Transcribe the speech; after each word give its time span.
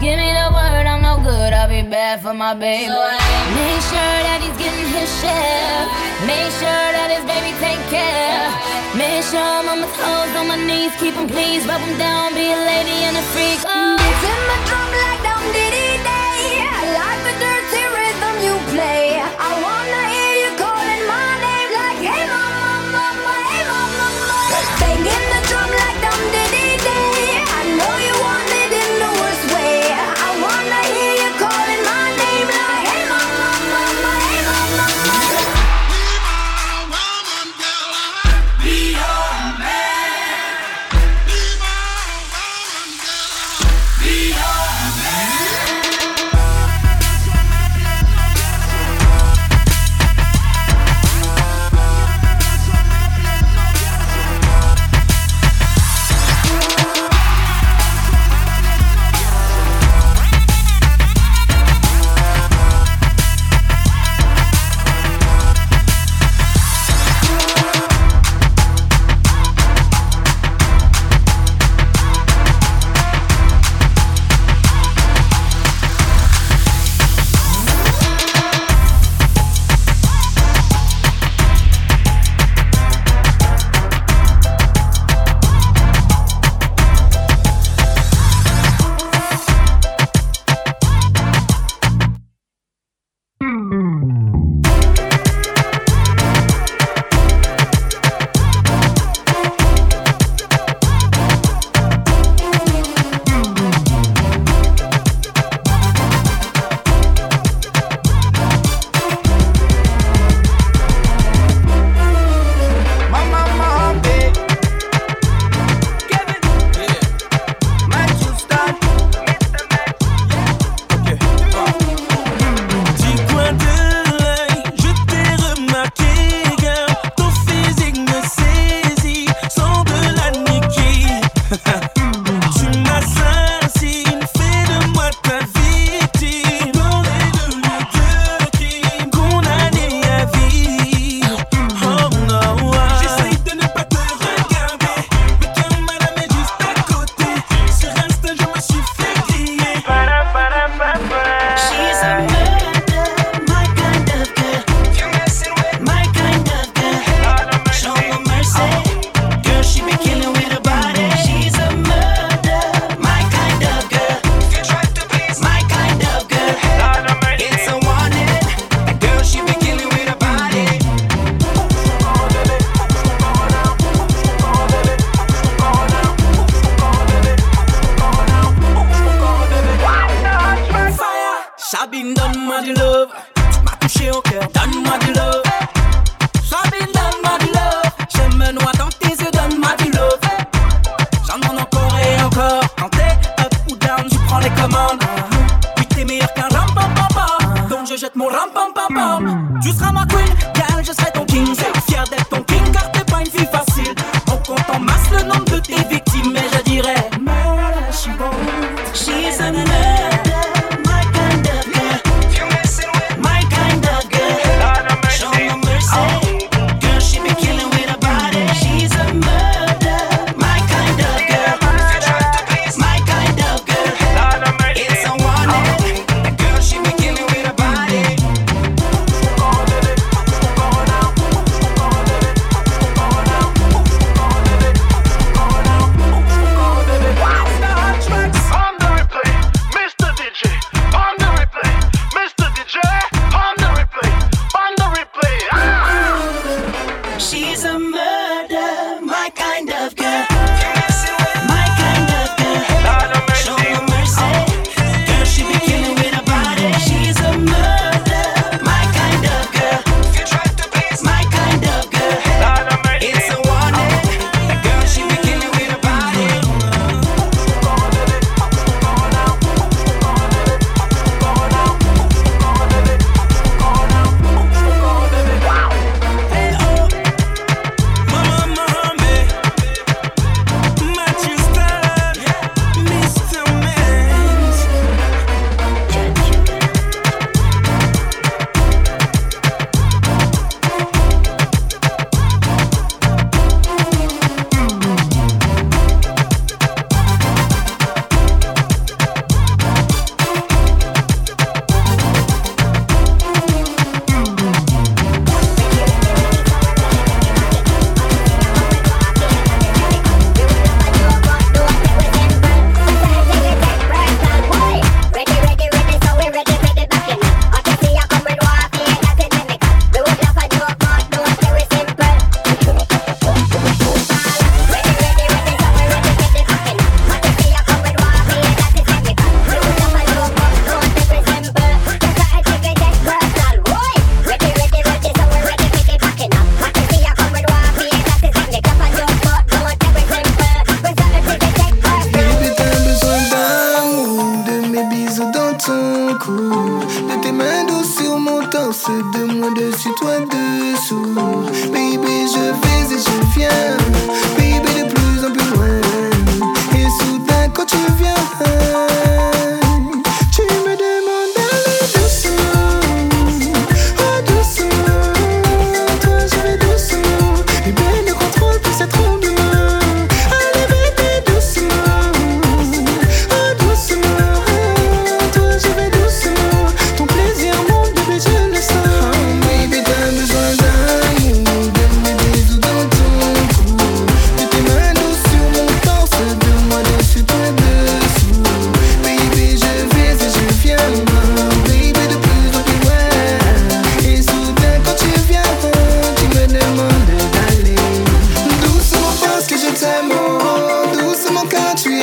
give 0.00 0.18
me 0.18 0.30
the 0.30 0.46
word. 0.54 0.84
I'm 0.86 1.02
no 1.02 1.18
good. 1.22 1.52
I'll 1.52 1.68
be 1.68 1.82
bad 1.82 2.22
for 2.22 2.34
my 2.34 2.54
baby. 2.54 2.92
Make 2.92 3.82
sure 3.90 4.14
that 4.26 4.38
he's 4.44 4.56
getting 4.60 4.88
his 4.94 5.10
share. 5.20 5.84
Make 6.30 6.50
sure 6.62 6.86
that 6.94 7.10
his 7.10 7.24
baby 7.26 7.50
take 7.58 7.80
care. 7.90 8.46
Make 8.94 9.24
sure 9.26 9.40
I'm 9.42 9.68
on 9.68 9.80
my 9.82 9.88
toes, 9.98 10.32
on 10.38 10.46
my 10.48 10.56
knees, 10.68 10.92
keep 11.00 11.14
him 11.14 11.26
pleased, 11.26 11.66
rub 11.66 11.80
him 11.80 11.96
down, 11.98 12.34
be 12.34 12.52
a 12.52 12.60
lady 12.70 13.08
and 13.08 13.16
a 13.16 13.22
freak. 13.32 13.58
Oh. 13.66 13.98
It's 13.98 14.22
in 14.28 14.40
my 14.46 14.58
drum 14.68 14.88
line. 15.00 15.11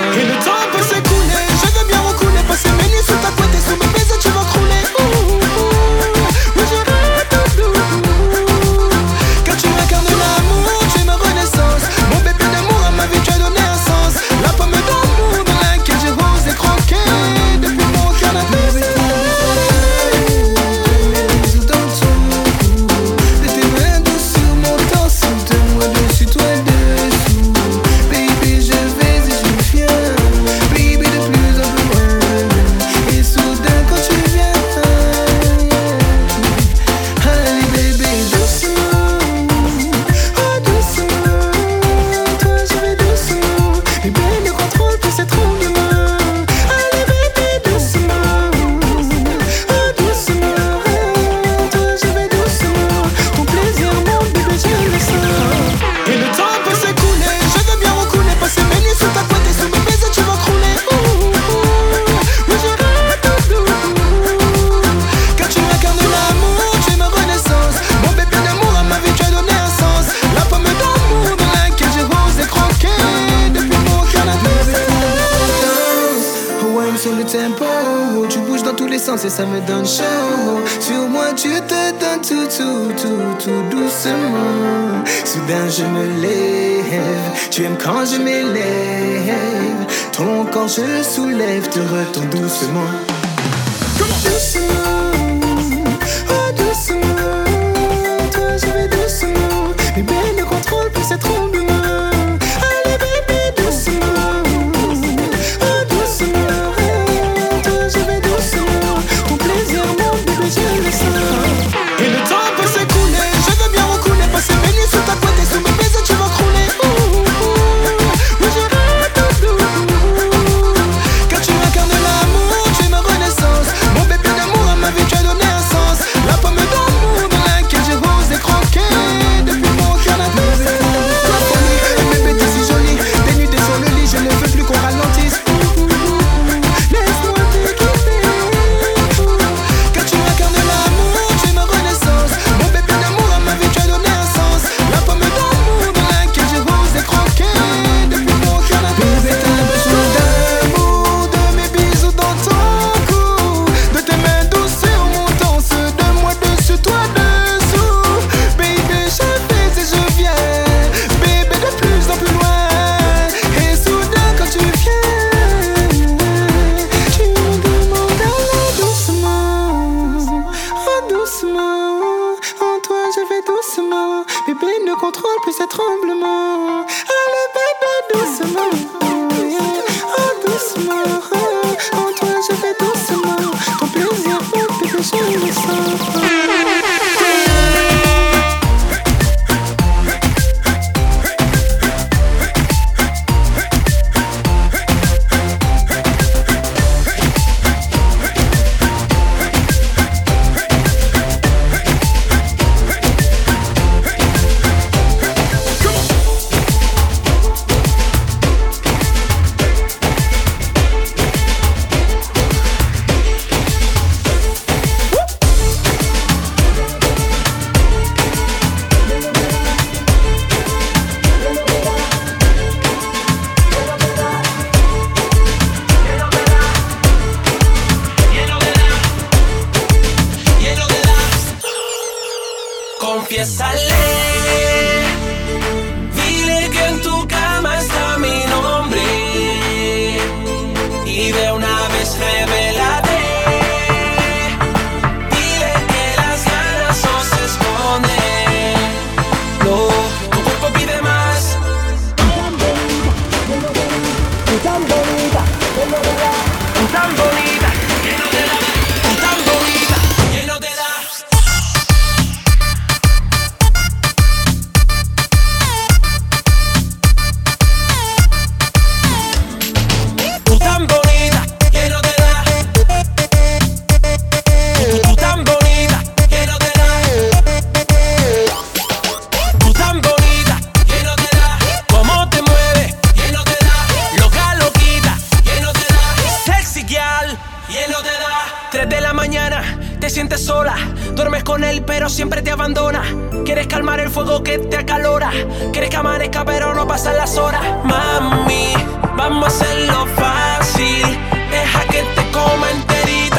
Duermes 291.23 291.45
con 291.45 291.63
él, 291.63 291.85
pero 291.87 292.09
siempre 292.11 292.43
te 292.43 292.51
abandona. 292.51 293.01
Quieres 293.45 293.69
calmar 293.69 294.01
el 294.01 294.11
fuego 294.11 294.43
que 294.43 294.59
te 294.59 294.77
acalora. 294.77 295.31
Quieres 295.71 295.89
que 295.89 295.97
amanezca, 295.97 296.45
pero 296.45 296.75
no 296.75 296.85
pasan 296.85 297.17
las 297.17 297.39
horas. 297.39 297.63
Mami, 297.85 298.73
vamos 299.17 299.45
a 299.45 299.47
hacerlo 299.47 300.05
fácil. 300.17 301.17
Deja 301.49 301.81
que 301.93 302.03
te 302.03 302.31
coma 302.33 302.69
enterita. 302.73 303.39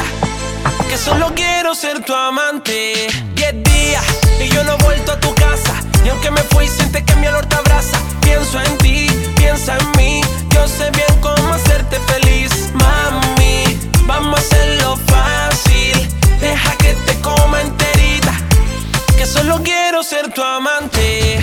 Que 0.88 0.96
solo 0.96 1.32
quiero 1.34 1.74
ser 1.74 2.02
tu 2.02 2.14
amante. 2.14 3.06
Diez 3.34 3.54
días 3.62 4.02
y 4.42 4.48
yo 4.48 4.64
no 4.64 4.76
he 4.78 4.82
vuelto 4.82 5.12
a 5.12 5.20
tu 5.20 5.34
casa. 5.34 5.74
Y 6.06 6.08
aunque 6.08 6.30
me 6.30 6.40
fui, 6.42 6.66
sientes 6.66 7.02
que 7.02 7.14
mi 7.16 7.26
olor 7.26 7.44
te 7.44 7.56
abraza. 7.56 7.98
Pienso 8.22 8.62
en 8.62 8.78
ti, 8.78 9.08
piensa 9.36 9.76
en 9.76 9.90
mí. 9.98 10.20
Yo 10.54 10.66
sé 10.66 10.90
bien 10.92 11.20
cómo 11.20 11.52
hacerte 11.52 12.00
feliz. 12.06 12.70
Mami, 12.72 13.78
vamos 14.06 14.36
a 14.38 14.40
hacerlo 14.40 14.96
fácil. 15.06 16.08
Deja 16.40 16.72
que 16.78 16.94
te 17.04 17.13
como 17.24 17.56
enterita. 17.56 18.34
Que 19.16 19.24
solo 19.24 19.62
quiero 19.64 20.02
ser 20.02 20.30
tu 20.34 20.42
amante. 20.42 21.40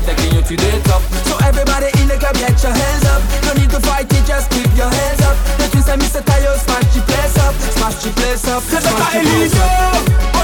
i 0.00 0.02
taking 0.06 0.32
you 0.34 0.40
to 0.42 0.56
the 0.56 0.70
top 0.88 1.02
So 1.28 1.36
everybody 1.44 1.92
in 2.00 2.08
the 2.08 2.16
club 2.16 2.34
get 2.36 2.56
your 2.62 2.72
hands 2.72 3.04
up 3.04 3.20
No 3.44 3.52
need 3.54 3.68
to 3.70 3.80
fight 3.84 4.08
it, 4.12 4.24
just 4.26 4.50
keep 4.50 4.68
your 4.76 4.88
hands 4.88 5.20
up 5.22 5.36
The 5.60 5.68
twins 5.68 5.88
and 5.88 6.00
Mr. 6.00 6.20
Tayo 6.24 6.56
smash 6.64 6.92
your 6.96 7.04
place 7.04 7.36
up 7.36 7.54
Smash 7.76 8.00
your 8.04 8.14
place 8.16 8.44
up 8.48 8.62
Smash 8.62 8.84
the 8.84 8.92
place 8.96 9.56
up 9.60 10.39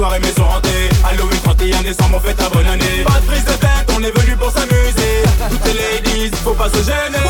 soirée 0.00 0.18
maison 0.20 0.44
rentée 0.44 0.88
Halloween 1.04 1.38
31 1.44 1.82
décembre, 1.82 2.12
on 2.16 2.20
fait 2.20 2.32
ta 2.32 2.48
bonne 2.48 2.66
année. 2.66 3.04
Pas 3.04 3.20
de 3.20 3.26
prise 3.26 3.44
de 3.44 3.52
tête, 3.52 3.86
on 3.94 4.02
est 4.02 4.18
venu 4.18 4.34
pour 4.34 4.50
s'amuser. 4.50 5.16
Toutes 5.50 5.64
les 5.66 6.00
ladies, 6.00 6.34
faut 6.42 6.54
pas 6.54 6.70
se 6.70 6.78
gêner. 6.78 7.29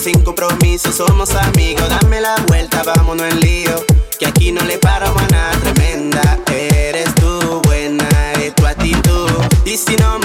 sin 0.00 0.18
compromiso, 0.22 0.90
somos 0.92 1.34
amigos. 1.34 1.84
Dame 2.00 2.20
la 2.20 2.34
vuelta, 2.48 2.82
vámonos 2.82 3.26
en 3.30 3.40
lío. 3.40 3.84
Que 4.18 4.26
aquí 4.26 4.50
no 4.50 4.62
le 4.62 4.78
paro 4.78 5.06
a 5.16 5.26
nada, 5.30 5.52
tremenda. 5.60 6.38
Eres 6.50 7.14
tú, 7.16 7.60
buena 7.64 8.08
es 8.42 8.54
tu 8.54 8.64
actitud. 8.66 9.28
Y 9.66 9.76
si 9.76 9.94
no 9.96 10.23